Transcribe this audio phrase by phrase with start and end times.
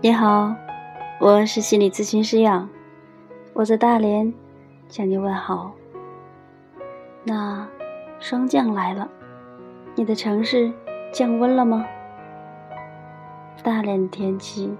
[0.00, 0.54] 你好，
[1.18, 2.68] 我是心理咨询师杨，
[3.52, 4.32] 我在大连
[4.88, 5.72] 向你问好。
[7.24, 7.68] 那
[8.20, 9.10] 霜降来了，
[9.96, 10.72] 你的城市
[11.12, 11.84] 降温了吗？
[13.64, 14.72] 大连的天气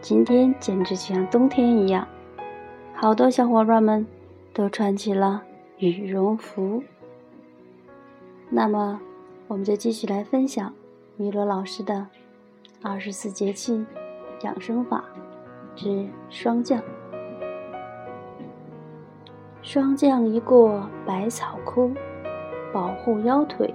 [0.00, 2.08] 今天简直就像冬天一样，
[2.94, 4.06] 好多小伙伴们
[4.54, 5.42] 都穿起了
[5.76, 6.82] 羽绒服。
[8.48, 8.98] 那么，
[9.46, 10.72] 我们就继续来分享
[11.18, 12.06] 米罗老师的
[12.80, 13.84] 二十四节气。
[14.42, 15.04] 养生法
[15.74, 16.80] 之霜降。
[19.62, 21.92] 霜降一过百草枯，
[22.72, 23.72] 保护腰腿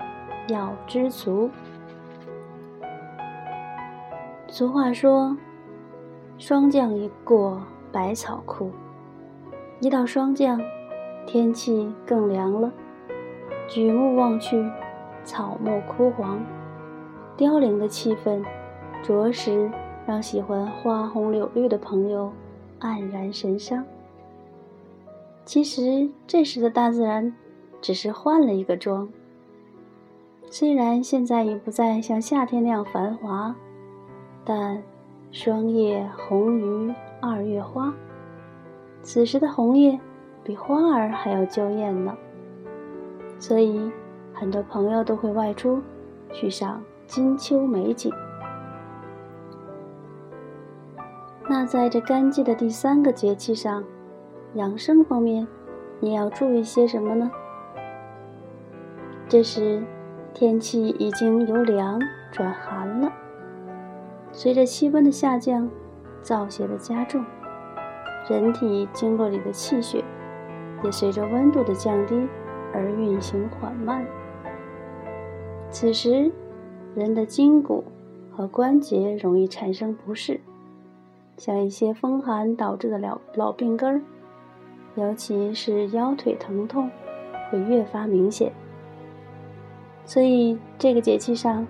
[0.47, 1.49] 要知足。
[4.47, 5.35] 俗话说
[6.37, 8.71] ：“霜降一过百草枯。”
[9.81, 10.61] 一到霜降，
[11.25, 12.71] 天气更凉了。
[13.67, 14.69] 举目望去，
[15.23, 16.39] 草木枯黄，
[17.37, 18.43] 凋零的气氛，
[19.01, 19.71] 着实。
[20.09, 22.33] 让喜欢花红柳绿的朋友
[22.79, 23.85] 黯然神伤。
[25.45, 27.31] 其实这时的大自然
[27.79, 29.07] 只是换了一个妆。
[30.49, 33.55] 虽然现在已不再像夏天那样繁华，
[34.43, 34.81] 但
[35.31, 37.93] 霜叶红于二月花。
[39.03, 39.99] 此时的红叶
[40.43, 42.17] 比花儿还要娇艳呢。
[43.37, 43.91] 所以
[44.33, 45.79] 很多朋友都会外出
[46.33, 48.11] 去赏金秋美景。
[51.51, 53.83] 那在这干季的第三个节气上，
[54.53, 55.47] 养生方面，
[55.99, 57.31] 你要注意些什么呢？
[59.27, 59.81] 这时，
[60.31, 61.99] 天气已经由凉
[62.31, 63.11] 转寒了，
[64.31, 65.67] 随着气温的下降，
[66.21, 67.25] 燥邪的加重，
[68.29, 70.03] 人体经络里的气血
[70.83, 72.27] 也随着温度的降低
[72.71, 74.05] 而运行缓慢。
[75.71, 76.31] 此时，
[76.93, 77.83] 人的筋骨
[78.31, 80.39] 和关节容易产生不适。
[81.39, 84.01] 像一些风寒导致的老老病根儿，
[84.95, 86.91] 尤其是腰腿疼痛，
[87.49, 88.51] 会越发明显。
[90.03, 91.65] 所以这个节气上，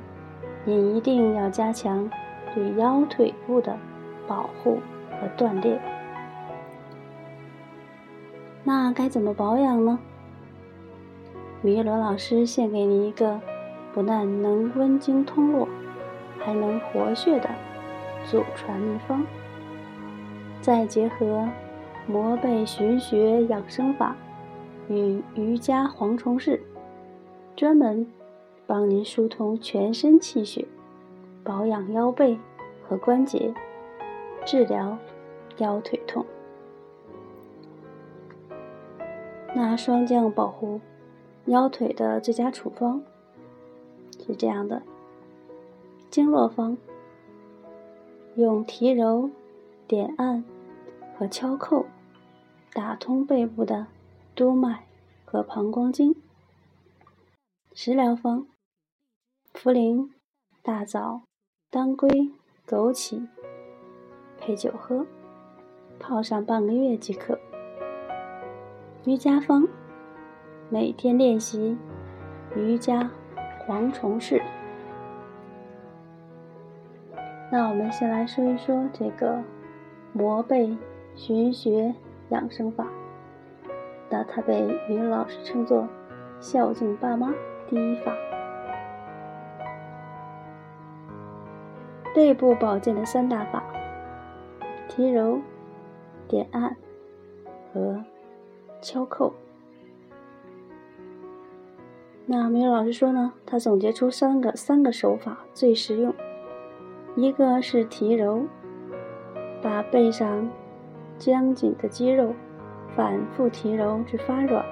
[0.66, 2.10] 你一定要加强
[2.56, 3.78] 对腰腿部的
[4.28, 4.80] 保护
[5.12, 5.80] 和锻炼。
[8.64, 10.00] 那该怎么保养呢？
[11.62, 13.40] 米罗老师献给你一个
[13.94, 15.68] 不但能温经通络，
[16.40, 17.48] 还能活血的
[18.26, 19.24] 祖传秘方。
[20.62, 21.48] 再结合
[22.06, 24.16] 摩背寻穴养生法
[24.90, 26.62] 与瑜伽蝗虫式，
[27.56, 28.06] 专门
[28.68, 30.66] 帮您疏通全身气血，
[31.44, 32.38] 保养腰背
[32.88, 33.54] 和关节，
[34.46, 34.98] 治疗
[35.58, 36.26] 腰腿痛。
[39.56, 40.80] 那霜降保护
[41.46, 43.02] 腰腿的最佳处方
[44.20, 44.84] 是这样的：
[46.12, 46.78] 经络方，
[48.36, 49.30] 用提揉。
[49.90, 50.44] 点按
[51.18, 51.88] 和敲扣，
[52.74, 53.88] 打通背部的
[54.36, 54.86] 督脉
[55.26, 56.16] 和膀胱经。
[57.74, 58.46] 食疗方：
[59.52, 60.08] 茯苓、
[60.62, 61.24] 大枣、
[61.72, 62.30] 当归、
[62.68, 63.26] 枸杞，
[64.40, 65.08] 配酒喝，
[66.00, 67.40] 泡上半个月即可。
[69.06, 69.68] 瑜伽方：
[70.70, 71.76] 每天练习
[72.56, 73.10] 瑜伽
[73.68, 74.40] 蝗虫式。
[77.52, 79.44] 那我们先来说一说这个。
[80.12, 80.76] 摩背
[81.16, 81.94] 寻学
[82.30, 82.88] 养生法，
[84.10, 85.88] 那它被于老师称作
[86.42, 87.34] “孝敬爸妈
[87.68, 88.14] 第一法”。
[92.16, 93.64] 背部保健的三大法：
[94.88, 95.40] 提揉、
[96.28, 96.76] 点按
[97.72, 98.04] 和
[98.82, 99.32] 敲扣。
[102.26, 106.14] 那明老师说呢，他总结出三个三个手法最实用，
[107.16, 108.48] 一个是提揉。
[109.62, 110.50] 把背上
[111.18, 112.34] 僵紧的肌肉
[112.96, 114.66] 反复提揉至发软，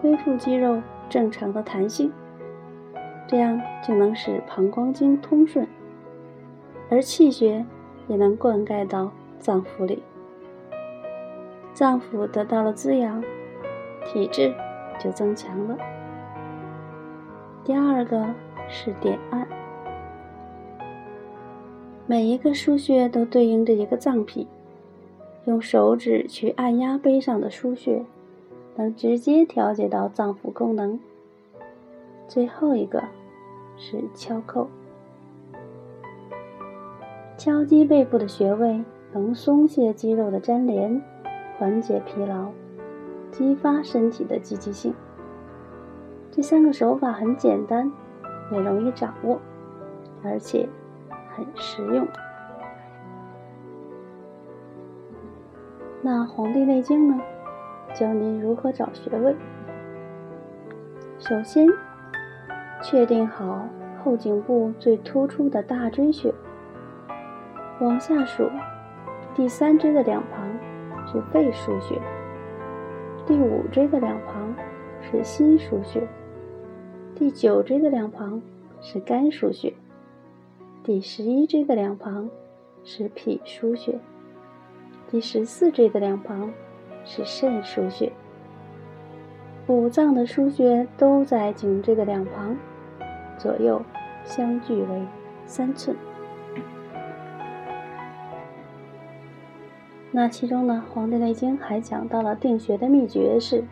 [0.00, 2.12] 恢复肌肉正常的弹性，
[3.26, 5.66] 这样就能使膀胱经通顺，
[6.90, 7.64] 而气血
[8.06, 10.02] 也能灌溉到脏腑里，
[11.72, 13.22] 脏腑得到了滋养，
[14.04, 14.54] 体质
[14.98, 15.76] 就增强了。
[17.64, 18.26] 第二个
[18.68, 19.63] 是点按。
[22.06, 24.46] 每一个腧穴都对应着一个脏腑，
[25.46, 28.04] 用手指去按压背上的腧穴，
[28.76, 31.00] 能直接调节到脏腑功能。
[32.28, 33.02] 最后一个
[33.78, 34.68] 是敲扣，
[37.38, 38.84] 敲击背部的穴位，
[39.14, 41.00] 能松懈肌肉的粘连，
[41.58, 42.50] 缓解疲劳，
[43.30, 44.92] 激发身体的积极性。
[46.30, 47.90] 这三个手法很简单，
[48.52, 49.40] 也容易掌握，
[50.22, 50.68] 而且。
[51.34, 52.06] 很实用。
[56.02, 57.20] 那《黄帝内经》呢，
[57.94, 59.34] 教您如何找穴位。
[61.18, 61.66] 首先，
[62.82, 63.66] 确定好
[64.02, 66.34] 后颈部最突出的大椎穴，
[67.80, 68.50] 往下数，
[69.34, 70.46] 第三椎的两旁
[71.06, 71.98] 是肺腧穴，
[73.24, 74.54] 第五椎的两旁
[75.00, 76.06] 是心腧穴，
[77.14, 78.42] 第九椎的两旁
[78.82, 79.72] 是肝腧穴，
[80.84, 82.28] 第十一椎的两旁
[82.84, 83.98] 是脾腧穴。
[85.10, 86.52] 第十四椎的两旁
[87.06, 88.12] 是肾腧穴，
[89.66, 92.54] 五脏的腧穴都在颈椎的两旁，
[93.38, 93.80] 左右
[94.24, 95.06] 相距为
[95.46, 95.96] 三寸。
[100.10, 103.64] 那其中呢，《黄帝内经》还讲到了定穴的秘诀是：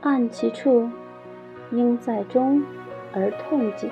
[0.00, 0.88] 按其处，
[1.70, 2.62] 应在中
[3.12, 3.90] 而痛解。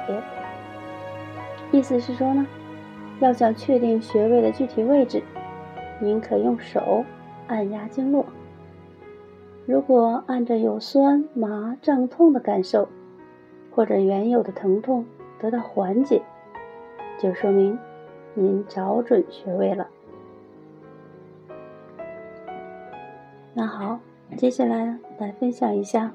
[1.73, 2.47] 意思是说呢，
[3.21, 5.23] 要想确定穴位的具体位置。
[6.01, 7.05] 您可用手
[7.47, 8.25] 按压经络，
[9.67, 12.89] 如果按着有酸麻胀痛的感受，
[13.71, 15.05] 或者原有的疼痛
[15.39, 16.23] 得到缓解，
[17.21, 17.79] 就说明
[18.35, 19.87] 您找准穴位了。
[23.53, 24.01] 那好，
[24.37, 26.15] 接下来来分享一下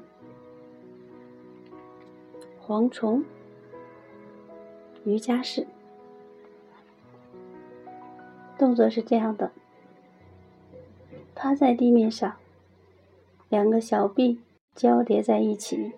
[2.66, 3.24] 蝗虫
[5.06, 5.64] 瑜伽式
[8.58, 9.52] 动作是这样的。
[11.32, 12.34] 趴在地面上，
[13.48, 14.40] 两个小臂
[14.74, 15.92] 交叠在一起，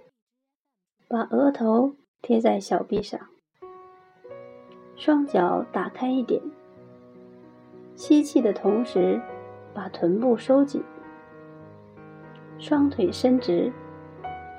[1.08, 3.18] 把额头贴在小臂上，
[4.94, 6.42] 双脚打开一点。
[7.94, 9.18] 吸气的同时，
[9.72, 10.84] 把臀部收紧，
[12.58, 13.72] 双腿伸直，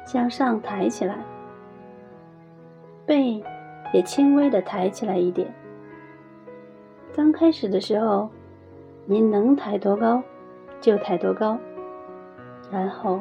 [0.07, 1.24] 向上抬起来，
[3.06, 3.44] 背
[3.94, 5.53] 也轻微的抬起来一点。
[7.15, 8.30] 刚开始的时候，
[9.06, 10.21] 您能抬多高？
[10.81, 11.57] 就抬多高，
[12.71, 13.19] 然后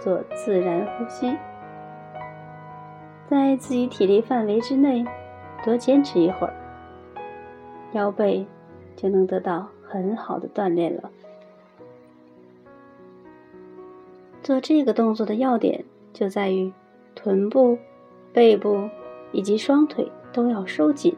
[0.00, 1.36] 做自然呼吸，
[3.28, 5.04] 在自己体力范围之内
[5.64, 6.54] 多坚持一会儿，
[7.92, 8.44] 腰背
[8.96, 11.10] 就能得到很好的锻炼了。
[14.42, 16.72] 做这个动作的要点就在于
[17.14, 17.78] 臀部、
[18.32, 18.88] 背部
[19.32, 21.16] 以及双腿都要收紧，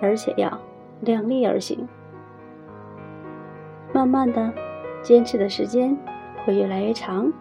[0.00, 0.58] 而且要
[1.00, 1.86] 量力而行。
[3.92, 4.52] 慢慢的，
[5.02, 5.96] 坚持的时间
[6.44, 7.32] 会越来越长，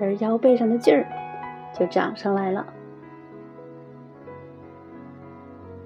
[0.00, 1.06] 而腰背上的劲儿
[1.72, 2.66] 就长上来了。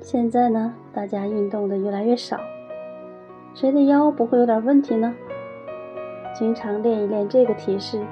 [0.00, 2.40] 现在呢，大家运动的越来越少，
[3.54, 5.14] 谁的腰不会有点问题呢？
[6.34, 8.04] 经常练一练这个体式，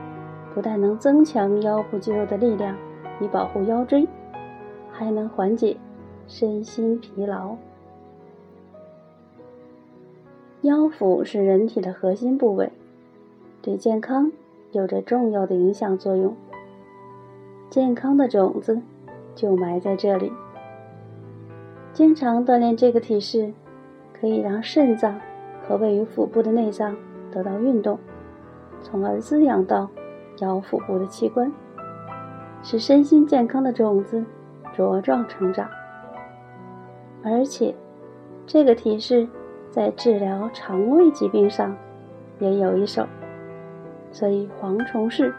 [0.54, 2.76] 不但能增强腰部肌肉的力量，
[3.19, 4.06] 以保护腰椎，
[5.00, 5.79] 还能缓解
[6.26, 7.56] 身心疲劳。
[10.61, 12.70] 腰腹是人体的核心部位，
[13.62, 14.31] 对健康
[14.73, 16.37] 有着重要的影响作用。
[17.70, 18.82] 健康的种子
[19.35, 20.31] 就埋在这里。
[21.94, 23.55] 经常锻炼这个体式，
[24.12, 25.19] 可以让肾脏
[25.67, 26.95] 和位于腹部的内脏
[27.33, 27.99] 得到运动，
[28.83, 29.88] 从而滋养到
[30.40, 31.50] 腰腹部的器官，
[32.62, 34.23] 使身心健康的种子
[34.80, 35.68] 茁壮成长。
[37.22, 37.75] 而且，
[38.46, 39.28] 这个提示。
[39.72, 41.76] 在治疗肠胃疾病上
[42.40, 43.06] 也有一手，
[44.10, 45.32] 所以蝗虫式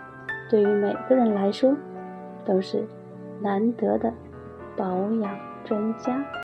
[0.50, 1.75] 对于每个人来说
[2.45, 2.88] 都是
[3.41, 4.13] 难得的
[4.77, 4.86] 保
[5.19, 6.24] 养专家。